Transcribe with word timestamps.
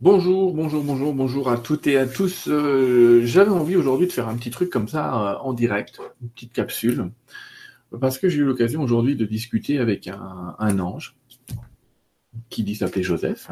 Bonjour, 0.00 0.54
bonjour, 0.54 0.84
bonjour, 0.84 1.12
bonjour 1.12 1.50
à 1.50 1.58
toutes 1.58 1.88
et 1.88 1.98
à 1.98 2.06
tous. 2.06 2.46
Euh, 2.46 3.22
J'avais 3.24 3.50
envie 3.50 3.74
aujourd'hui 3.74 4.06
de 4.06 4.12
faire 4.12 4.28
un 4.28 4.36
petit 4.36 4.50
truc 4.50 4.70
comme 4.70 4.86
ça 4.86 5.32
euh, 5.32 5.38
en 5.40 5.52
direct, 5.52 6.00
une 6.22 6.28
petite 6.28 6.52
capsule, 6.52 7.10
parce 8.00 8.16
que 8.20 8.28
j'ai 8.28 8.38
eu 8.38 8.44
l'occasion 8.44 8.80
aujourd'hui 8.80 9.16
de 9.16 9.24
discuter 9.24 9.78
avec 9.78 10.06
un, 10.06 10.78
ange 10.78 11.16
qui 12.48 12.62
dit 12.62 12.76
s'appeler 12.76 13.02
Joseph 13.02 13.50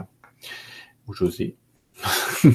ou 1.08 1.14
José. 1.14 1.56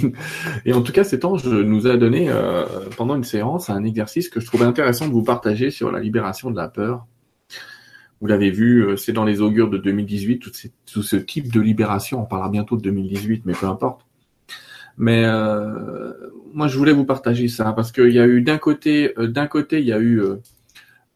et 0.66 0.72
en 0.72 0.84
tout 0.84 0.94
cas, 0.94 1.04
cet 1.04 1.26
ange 1.26 1.46
nous 1.46 1.86
a 1.86 1.98
donné 1.98 2.30
euh, 2.30 2.88
pendant 2.96 3.18
une 3.18 3.26
séance 3.26 3.70
un 3.70 3.84
exercice 3.84 4.30
que 4.30 4.40
je 4.40 4.46
trouvais 4.46 4.64
intéressant 4.64 5.06
de 5.06 5.12
vous 5.12 5.24
partager 5.24 5.70
sur 5.70 5.92
la 5.92 6.00
libération 6.00 6.50
de 6.50 6.56
la 6.56 6.70
peur. 6.70 7.08
Vous 8.22 8.28
l'avez 8.28 8.52
vu, 8.52 8.86
euh, 8.86 8.98
c'est 8.98 9.14
dans 9.14 9.26
les 9.26 9.42
augures 9.42 9.70
de 9.70 9.78
2018, 9.78 10.40
tout, 10.86 11.04
ce 11.04 11.16
type 11.18 11.52
de 11.52 11.60
libération. 11.60 12.22
On 12.22 12.26
parlera 12.26 12.50
bientôt 12.50 12.78
de 12.78 12.82
2018, 12.84 13.46
mais 13.46 13.54
peu 13.54 13.66
importe. 13.66 14.06
Mais 14.98 15.24
euh, 15.26 16.14
moi, 16.54 16.68
je 16.68 16.78
voulais 16.78 16.92
vous 16.92 17.06
partager 17.06 17.48
ça 17.48 17.74
parce 17.74 17.92
qu'il 17.92 18.12
y 18.12 18.20
a 18.20 18.28
eu 18.28 18.42
d'un 18.42 18.58
côté, 18.58 19.18
euh, 19.18 19.28
d'un 19.28 19.48
côté, 19.48 19.80
il 19.80 19.86
y 19.88 19.94
a 19.94 20.00
eu 20.00 20.22
euh, 20.22 20.38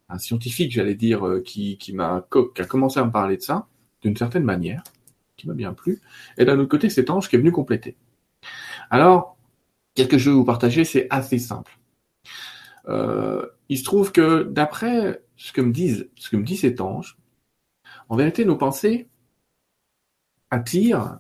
un 0.10 0.18
scientifique, 0.18 0.72
j'allais 0.72 0.96
dire, 0.96 1.24
qui, 1.46 1.78
qui 1.78 1.94
m'a 1.94 2.26
qui 2.32 2.62
a 2.62 2.66
commencé 2.66 3.00
à 3.00 3.06
me 3.06 3.12
parler 3.12 3.38
de 3.38 3.42
ça 3.42 3.68
d'une 4.02 4.16
certaine 4.16 4.44
manière, 4.44 4.84
qui 5.38 5.48
m'a 5.48 5.54
bien 5.54 5.74
plu. 5.74 6.02
Et 6.38 6.46
d'un 6.46 6.58
autre 6.60 6.70
côté, 6.70 6.90
cet 6.90 7.10
ange 7.10 7.30
qui 7.30 7.36
est 7.36 7.40
venu 7.40 7.52
compléter. 7.52 7.96
Alors, 8.90 9.38
qu'est-ce 9.96 10.10
que 10.10 10.18
je 10.18 10.30
vais 10.30 10.36
vous 10.36 10.46
partager? 10.46 10.84
C'est 10.84 11.08
assez 11.10 11.40
simple. 11.40 11.78
Euh, 12.88 13.46
il 13.70 13.78
se 13.78 13.84
trouve 13.84 14.12
que 14.12 14.44
d'après 14.44 15.24
ce 15.38 15.52
que 15.52 15.62
me 15.62 15.72
disent, 15.72 16.10
ce 16.16 16.30
que 16.30 16.38
dit 16.38 16.58
cet 16.58 16.82
ange, 16.82 17.18
en 18.10 18.16
vérité, 18.16 18.46
nos 18.46 18.56
pensées 18.56 19.10
attirent 20.52 21.20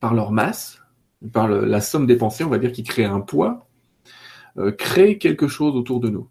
par 0.00 0.14
leur 0.14 0.32
masse, 0.32 0.82
par 1.32 1.48
la 1.48 1.80
somme 1.80 2.06
des 2.06 2.16
pensées, 2.16 2.44
on 2.44 2.48
va 2.48 2.58
dire, 2.58 2.72
qui 2.72 2.82
crée 2.82 3.04
un 3.04 3.20
poids, 3.20 3.68
euh, 4.58 4.72
crée 4.72 5.18
quelque 5.18 5.48
chose 5.48 5.74
autour 5.76 6.00
de 6.00 6.08
nous. 6.08 6.28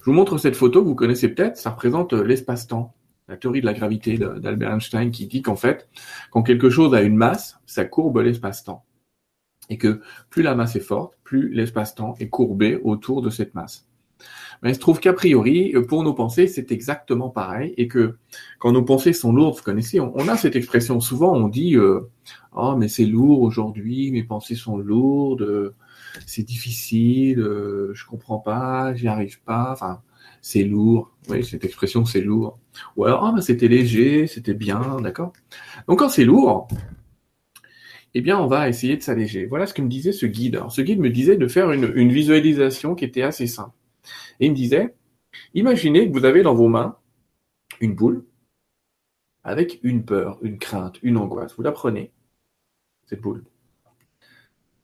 Je 0.00 0.04
vous 0.04 0.12
montre 0.12 0.38
cette 0.38 0.56
photo 0.56 0.84
vous 0.84 0.94
connaissez 0.94 1.28
peut-être, 1.28 1.56
ça 1.56 1.70
représente 1.70 2.12
euh, 2.12 2.22
l'espace-temps, 2.22 2.94
la 3.26 3.36
théorie 3.36 3.60
de 3.60 3.66
la 3.66 3.72
gravité 3.72 4.18
d'Albert 4.18 4.72
Einstein 4.72 5.10
qui 5.10 5.26
dit 5.26 5.42
qu'en 5.42 5.56
fait, 5.56 5.88
quand 6.30 6.42
quelque 6.42 6.70
chose 6.70 6.94
a 6.94 7.02
une 7.02 7.16
masse, 7.16 7.58
ça 7.66 7.84
courbe 7.84 8.18
l'espace-temps. 8.18 8.84
Et 9.70 9.78
que 9.78 10.00
plus 10.30 10.42
la 10.42 10.54
masse 10.54 10.76
est 10.76 10.80
forte, 10.80 11.14
plus 11.24 11.52
l'espace-temps 11.52 12.14
est 12.20 12.28
courbé 12.28 12.78
autour 12.84 13.22
de 13.22 13.30
cette 13.30 13.54
masse. 13.54 13.86
Mais 14.62 14.70
il 14.70 14.74
se 14.74 14.80
trouve 14.80 15.00
qu'a 15.00 15.12
priori, 15.12 15.74
pour 15.88 16.02
nos 16.02 16.14
pensées, 16.14 16.46
c'est 16.46 16.72
exactement 16.72 17.28
pareil, 17.28 17.74
et 17.76 17.88
que 17.88 18.16
quand 18.58 18.72
nos 18.72 18.82
pensées 18.82 19.12
sont 19.12 19.32
lourdes, 19.32 19.56
vous 19.56 19.62
connaissez, 19.62 20.00
on, 20.00 20.16
on 20.16 20.28
a 20.28 20.36
cette 20.36 20.56
expression 20.56 21.00
souvent, 21.00 21.34
on 21.34 21.48
dit 21.48 21.76
euh, 21.76 22.08
oh 22.54 22.74
mais 22.76 22.88
c'est 22.88 23.04
lourd 23.04 23.42
aujourd'hui, 23.42 24.10
mes 24.12 24.22
pensées 24.22 24.54
sont 24.54 24.78
lourdes, 24.78 25.74
c'est 26.26 26.44
difficile, 26.44 27.40
euh, 27.40 27.92
je 27.94 28.06
comprends 28.06 28.38
pas, 28.38 28.94
j'y 28.94 29.08
arrive 29.08 29.40
pas, 29.42 29.70
enfin 29.72 30.00
c'est 30.40 30.64
lourd, 30.64 31.10
oui 31.28 31.44
cette 31.44 31.64
expression 31.64 32.04
c'est 32.04 32.20
lourd. 32.20 32.58
Ou 32.96 33.04
alors 33.04 33.28
oh 33.28 33.32
mais 33.34 33.42
c'était 33.42 33.68
léger, 33.68 34.26
c'était 34.26 34.54
bien, 34.54 34.98
d'accord? 35.02 35.32
Donc 35.88 35.98
quand 35.98 36.08
c'est 36.08 36.24
lourd, 36.24 36.68
eh 38.14 38.20
bien, 38.20 38.38
on 38.38 38.46
va 38.46 38.68
essayer 38.68 38.96
de 38.96 39.02
s'alléger. 39.02 39.46
Voilà 39.46 39.66
ce 39.66 39.74
que 39.74 39.82
me 39.82 39.88
disait 39.88 40.12
ce 40.12 40.26
guide. 40.26 40.60
Ce 40.68 40.80
guide 40.80 41.00
me 41.00 41.10
disait 41.10 41.36
de 41.36 41.48
faire 41.48 41.72
une, 41.72 42.12
visualisation 42.12 42.94
qui 42.94 43.04
était 43.04 43.22
assez 43.22 43.46
simple. 43.46 43.74
Et 44.38 44.46
il 44.46 44.52
me 44.52 44.56
disait, 44.56 44.94
imaginez 45.54 46.08
que 46.08 46.12
vous 46.16 46.24
avez 46.24 46.42
dans 46.42 46.54
vos 46.54 46.68
mains 46.68 46.96
une 47.80 47.94
boule 47.94 48.24
avec 49.42 49.80
une 49.82 50.04
peur, 50.04 50.38
une 50.42 50.58
crainte, 50.58 50.98
une 51.02 51.16
angoisse. 51.16 51.54
Vous 51.56 51.62
la 51.62 51.72
prenez, 51.72 52.12
cette 53.06 53.20
boule, 53.20 53.44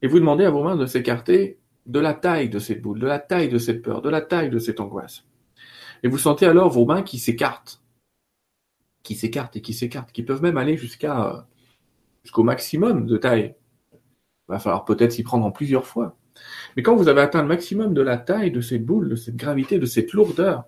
et 0.02 0.08
vous 0.08 0.18
demandez 0.18 0.44
à 0.44 0.50
vos 0.50 0.62
mains 0.62 0.76
de 0.76 0.86
s'écarter 0.86 1.58
de 1.86 2.00
la 2.00 2.14
taille 2.14 2.48
de 2.48 2.58
cette 2.58 2.80
boule, 2.80 2.98
de 2.98 3.06
la 3.06 3.18
taille 3.18 3.48
de 3.48 3.58
cette 3.58 3.82
peur, 3.82 4.02
de 4.02 4.08
la 4.08 4.20
taille 4.20 4.50
de 4.50 4.58
cette 4.58 4.80
angoisse. 4.80 5.24
Et 6.02 6.08
vous 6.08 6.18
sentez 6.18 6.46
alors 6.46 6.70
vos 6.70 6.86
mains 6.86 7.02
qui 7.02 7.18
s'écartent, 7.18 7.82
qui 9.02 9.14
s'écartent 9.14 9.56
et 9.56 9.60
qui 9.60 9.74
s'écartent, 9.74 10.12
qui 10.12 10.22
peuvent 10.22 10.42
même 10.42 10.56
aller 10.56 10.76
jusqu'à 10.76 11.46
jusqu'au 12.22 12.42
maximum 12.42 13.06
de 13.06 13.16
taille. 13.16 13.54
Il 13.92 14.52
va 14.52 14.58
falloir 14.58 14.84
peut-être 14.84 15.12
s'y 15.12 15.22
prendre 15.22 15.46
en 15.46 15.50
plusieurs 15.50 15.86
fois. 15.86 16.16
Mais 16.76 16.82
quand 16.82 16.96
vous 16.96 17.08
avez 17.08 17.20
atteint 17.20 17.42
le 17.42 17.48
maximum 17.48 17.94
de 17.94 18.02
la 18.02 18.16
taille 18.16 18.50
de 18.50 18.60
cette 18.60 18.84
boule, 18.84 19.08
de 19.08 19.16
cette 19.16 19.36
gravité, 19.36 19.78
de 19.78 19.86
cette 19.86 20.12
lourdeur, 20.12 20.64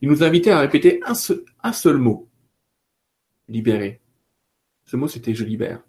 il 0.00 0.08
nous 0.08 0.22
invitait 0.22 0.50
à 0.50 0.60
répéter 0.60 1.00
un 1.04 1.14
seul, 1.14 1.44
un 1.62 1.72
seul 1.72 1.96
mot. 1.96 2.28
Libérer. 3.48 4.00
Ce 4.84 4.96
mot, 4.96 5.08
c'était 5.08 5.34
je 5.34 5.44
libère. 5.44 5.82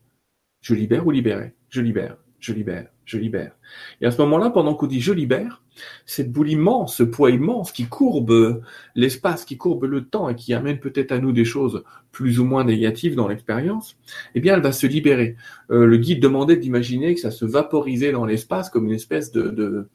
Je 0.62 0.74
libère 0.74 1.06
ou 1.06 1.12
libérer? 1.12 1.54
Je 1.70 1.82
libère, 1.82 2.18
je 2.46 2.54
libère, 2.54 2.88
je 3.06 3.18
libère. 3.18 3.54
Et 4.02 4.06
à 4.06 4.12
ce 4.12 4.22
moment-là, 4.22 4.52
pendant 4.52 4.76
qu'on 4.76 4.86
dit 4.86 5.02
je 5.02 5.14
libère, 5.14 5.64
cette 6.06 6.32
boule 6.32 6.52
immense, 6.52 6.98
ce 6.98 7.04
poids 7.04 7.32
immense 7.32 7.72
qui 7.72 7.86
courbe 7.86 8.62
l'espace, 8.94 9.46
qui 9.46 9.58
courbe 9.58 9.86
le 9.86 10.06
temps 10.06 10.30
et 10.30 10.36
qui 10.36 10.54
amène 10.54 10.80
peut-être 10.80 11.12
à 11.12 11.18
nous 11.18 11.32
des 11.32 11.44
choses 11.44 11.84
plus 12.12 12.40
ou 12.40 12.46
moins 12.46 12.64
négatives 12.64 13.16
dans 13.16 13.28
l'expérience, 13.28 13.98
eh 14.36 14.42
bien, 14.42 14.54
elle 14.54 14.62
va 14.62 14.72
se 14.72 14.86
libérer. 14.86 15.36
Euh, 15.72 15.88
le 15.88 15.98
guide 15.98 16.22
demandait 16.22 16.56
d'imaginer 16.56 17.16
que 17.16 17.20
ça 17.20 17.32
se 17.32 17.46
vaporisait 17.46 18.12
dans 18.12 18.26
l'espace 18.26 18.70
comme 18.70 18.86
une 18.86 18.94
espèce 18.94 19.32
de, 19.32 19.90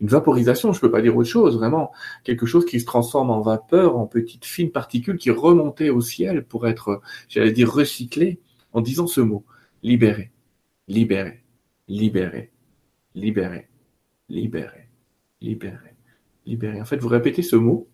une 0.00 0.08
vaporisation, 0.08 0.72
je 0.72 0.80
peux 0.80 0.90
pas 0.90 1.02
dire 1.02 1.14
autre 1.14 1.28
chose, 1.28 1.56
vraiment 1.56 1.92
quelque 2.24 2.46
chose 2.46 2.64
qui 2.64 2.80
se 2.80 2.86
transforme 2.86 3.30
en 3.30 3.42
vapeur, 3.42 3.98
en 3.98 4.06
petites 4.06 4.46
fines 4.46 4.72
particules 4.72 5.18
qui 5.18 5.30
remontaient 5.30 5.90
au 5.90 6.00
ciel 6.00 6.44
pour 6.44 6.66
être, 6.66 7.02
j'allais 7.28 7.52
dire, 7.52 7.70
recyclées 7.70 8.40
en 8.72 8.80
disant 8.80 9.06
ce 9.06 9.20
mot 9.20 9.44
libérer, 9.82 10.32
libérer, 10.88 11.41
libérer, 11.88 12.52
libérer, 13.14 13.68
libérer 14.28 14.92
libérer, 15.42 15.96
libérer. 16.46 16.80
En 16.80 16.84
fait, 16.84 16.96
vous 16.96 17.08
répétez 17.08 17.42
ce 17.42 17.56
mot 17.56 17.88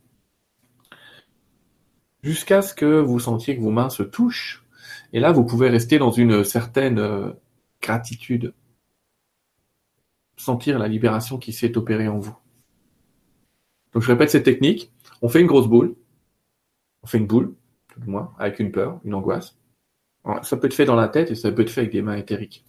jusqu'à 2.22 2.62
ce 2.62 2.75
que 2.75 3.00
vous 3.00 3.19
sentiez 3.19 3.56
que 3.56 3.62
vos 3.62 3.71
mains 3.71 3.91
se 3.91 4.03
touchent. 4.03 4.65
Et 5.12 5.21
là, 5.21 5.32
vous 5.32 5.44
pouvez 5.44 5.71
rester 5.71 5.99
dans 5.99 6.10
une 6.10 6.44
certaine 6.44 6.99
euh, 6.99 7.32
gratitude, 7.81 8.53
sentir 10.37 10.78
la 10.78 10.88
libération 10.88 11.38
qui 11.38 11.53
s'est 11.53 11.76
opérée 11.76 12.09
en 12.09 12.19
vous. 12.19 12.37
Donc, 13.93 14.03
je 14.03 14.09
répète 14.09 14.31
cette 14.31 14.44
technique. 14.44 14.93
On 15.22 15.28
fait 15.28 15.41
une 15.41 15.47
grosse 15.47 15.66
boule. 15.66 15.97
On 17.03 17.06
fait 17.06 17.19
une 17.19 17.26
boule, 17.26 17.55
tout 17.88 18.00
du 18.00 18.09
moins, 18.09 18.34
avec 18.38 18.59
une 18.59 18.70
peur, 18.70 19.00
une 19.05 19.15
angoisse. 19.15 19.56
Ça 20.43 20.59
peut 20.59 20.66
être 20.66 20.75
fait 20.75 20.84
dans 20.84 20.94
la 20.94 21.09
tête 21.09 21.31
et 21.31 21.34
ça 21.34 21.50
peut 21.50 21.62
être 21.62 21.70
fait 21.70 21.81
avec 21.82 21.93
des 21.93 22.03
mains 22.03 22.16
éthériques. 22.16 22.66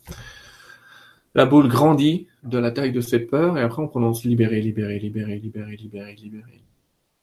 La 1.40 1.46
boule 1.46 1.70
grandit 1.70 2.28
de 2.44 2.58
la 2.58 2.70
taille 2.70 2.92
de 2.92 3.00
cette 3.00 3.30
peur 3.30 3.58
et 3.58 3.62
après 3.62 3.82
on 3.82 3.88
prononce 3.88 4.26
libérer, 4.26 4.60
libérer, 4.60 5.00
libérer, 5.00 5.38
libérer, 5.38 5.78
libérer, 5.78 6.14
libérer, 6.16 6.62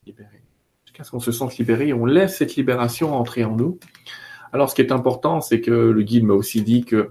libérer. 0.06 0.42
Jusqu'à 0.86 1.04
ce 1.04 1.10
qu'on 1.10 1.20
se 1.20 1.32
sente 1.32 1.58
libéré 1.58 1.92
on 1.92 2.06
laisse 2.06 2.38
cette 2.38 2.56
libération 2.56 3.12
entrer 3.12 3.44
en 3.44 3.54
nous. 3.54 3.78
Alors 4.54 4.70
ce 4.70 4.74
qui 4.74 4.80
est 4.80 4.90
important, 4.90 5.42
c'est 5.42 5.60
que 5.60 5.70
le 5.70 6.02
guide 6.02 6.24
m'a 6.24 6.32
aussi 6.32 6.62
dit 6.62 6.82
que 6.86 7.10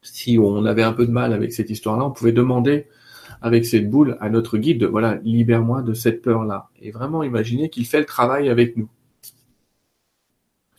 si 0.00 0.36
on 0.36 0.64
avait 0.64 0.82
un 0.82 0.92
peu 0.92 1.06
de 1.06 1.12
mal 1.12 1.32
avec 1.32 1.52
cette 1.52 1.70
histoire-là, 1.70 2.06
on 2.06 2.10
pouvait 2.10 2.32
demander 2.32 2.88
avec 3.40 3.64
cette 3.64 3.88
boule 3.88 4.18
à 4.20 4.28
notre 4.28 4.58
guide, 4.58 4.78
de, 4.78 4.86
voilà, 4.86 5.20
libère-moi 5.22 5.82
de 5.82 5.94
cette 5.94 6.22
peur-là. 6.22 6.70
Et 6.80 6.90
vraiment 6.90 7.22
imaginer 7.22 7.70
qu'il 7.70 7.86
fait 7.86 8.00
le 8.00 8.04
travail 8.04 8.48
avec 8.48 8.76
nous. 8.76 8.88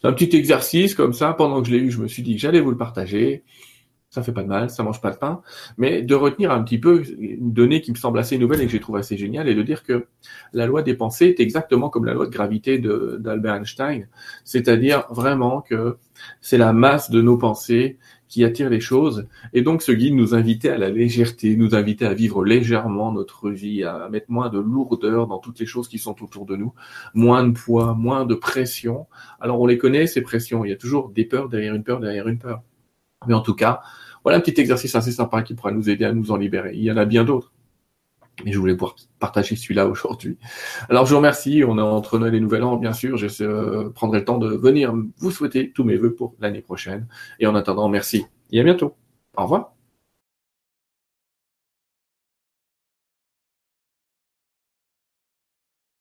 C'est 0.01 0.09
un 0.09 0.13
petit 0.13 0.35
exercice 0.35 0.93
comme 0.93 1.13
ça, 1.13 1.31
pendant 1.31 1.61
que 1.61 1.69
je 1.69 1.73
l'ai 1.73 1.83
eu, 1.83 1.89
je 1.89 2.01
me 2.01 2.09
suis 2.09 2.21
dit 2.21 2.35
que 2.35 2.41
j'allais 2.41 2.59
vous 2.59 2.71
le 2.71 2.75
partager 2.75 3.45
ça 4.13 4.21
fait 4.21 4.31
pas 4.31 4.43
de 4.43 4.47
mal, 4.47 4.69
ça 4.69 4.83
mange 4.83 5.01
pas 5.01 5.09
de 5.09 5.17
pain, 5.17 5.41
mais 5.79 6.03
de 6.03 6.13
retenir 6.13 6.51
un 6.51 6.61
petit 6.61 6.77
peu 6.77 7.03
une 7.17 7.51
donnée 7.51 7.81
qui 7.81 7.91
me 7.91 7.97
semble 7.97 8.19
assez 8.19 8.37
nouvelle 8.37 8.61
et 8.61 8.67
que 8.67 8.71
j'ai 8.71 8.79
trouvé 8.79 8.99
assez 8.99 9.17
géniale, 9.17 9.49
et 9.49 9.55
de 9.55 9.63
dire 9.63 9.81
que 9.81 10.05
la 10.53 10.67
loi 10.67 10.83
des 10.83 10.93
pensées 10.93 11.29
est 11.29 11.39
exactement 11.39 11.89
comme 11.89 12.05
la 12.05 12.13
loi 12.13 12.27
de 12.27 12.31
gravité 12.31 12.77
d'Albert 12.77 13.55
Einstein, 13.55 14.07
c'est-à-dire 14.43 15.07
vraiment 15.09 15.61
que 15.61 15.97
c'est 16.41 16.59
la 16.59 16.73
masse 16.73 17.09
de 17.09 17.23
nos 17.23 17.37
pensées 17.37 17.97
qui 18.27 18.43
attire 18.43 18.69
les 18.69 18.79
choses, 18.79 19.27
et 19.51 19.63
donc 19.63 19.81
ce 19.81 19.91
guide 19.91 20.13
nous 20.13 20.35
invitait 20.35 20.69
à 20.69 20.77
la 20.77 20.91
légèreté, 20.91 21.55
nous 21.55 21.73
invitait 21.73 22.05
à 22.05 22.13
vivre 22.13 22.45
légèrement 22.45 23.11
notre 23.11 23.49
vie, 23.49 23.83
à 23.83 24.09
mettre 24.09 24.29
moins 24.29 24.49
de 24.49 24.59
lourdeur 24.59 25.25
dans 25.25 25.39
toutes 25.39 25.59
les 25.59 25.65
choses 25.65 25.87
qui 25.87 25.97
sont 25.97 26.23
autour 26.23 26.45
de 26.45 26.55
nous, 26.55 26.71
moins 27.15 27.43
de 27.43 27.53
poids, 27.53 27.95
moins 27.95 28.25
de 28.25 28.35
pression. 28.35 29.07
Alors 29.41 29.59
on 29.59 29.65
les 29.65 29.79
connaît 29.79 30.05
ces 30.05 30.21
pressions, 30.21 30.65
il 30.65 30.69
y 30.69 30.73
a 30.73 30.77
toujours 30.77 31.09
des 31.09 31.25
peurs 31.25 31.49
derrière 31.49 31.73
une 31.73 31.83
peur 31.83 31.99
derrière 31.99 32.27
une 32.27 32.37
peur. 32.37 32.61
Mais 33.27 33.33
en 33.33 33.41
tout 33.41 33.55
cas, 33.55 33.81
voilà 34.23 34.37
un 34.37 34.41
petit 34.41 34.59
exercice 34.59 34.95
assez 34.95 35.11
sympa 35.11 35.41
qui 35.41 35.53
pourra 35.53 35.71
nous 35.71 35.89
aider 35.89 36.05
à 36.05 36.13
nous 36.13 36.31
en 36.31 36.37
libérer. 36.37 36.71
Il 36.73 36.83
y 36.83 36.91
en 36.91 36.97
a 36.97 37.05
bien 37.05 37.23
d'autres. 37.23 37.51
Mais 38.43 38.51
je 38.51 38.57
voulais 38.57 38.73
pouvoir 38.73 38.95
partager 39.19 39.55
celui-là 39.55 39.87
aujourd'hui. 39.87 40.37
Alors 40.89 41.05
je 41.05 41.11
vous 41.11 41.17
remercie. 41.17 41.63
On 41.67 41.77
est 41.77 41.81
entre 41.81 42.17
Noël 42.17 42.33
et 42.33 42.39
Nouvel 42.39 42.63
An, 42.63 42.77
bien 42.77 42.93
sûr. 42.93 43.17
Je 43.17 43.27
euh, 43.43 43.89
prendrai 43.89 44.19
le 44.19 44.25
temps 44.25 44.39
de 44.39 44.49
venir 44.49 44.93
vous 45.17 45.31
souhaiter 45.31 45.71
tous 45.71 45.83
mes 45.83 45.97
voeux 45.97 46.15
pour 46.15 46.35
l'année 46.39 46.61
prochaine. 46.61 47.07
Et 47.39 47.47
en 47.47 47.55
attendant, 47.55 47.89
merci. 47.89 48.25
Et 48.51 48.59
à 48.59 48.63
bientôt. 48.63 48.95
Au 49.37 49.43
revoir. 49.43 49.73